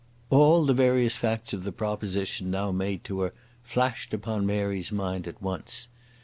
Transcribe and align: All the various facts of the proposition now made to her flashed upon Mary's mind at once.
All 0.31 0.65
the 0.65 0.73
various 0.73 1.15
facts 1.15 1.53
of 1.53 1.63
the 1.63 1.71
proposition 1.71 2.49
now 2.49 2.71
made 2.71 3.03
to 3.03 3.19
her 3.19 3.35
flashed 3.61 4.15
upon 4.15 4.47
Mary's 4.47 4.91
mind 4.91 5.27
at 5.27 5.39
once. 5.43 5.89